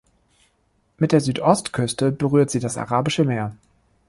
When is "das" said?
2.59-2.75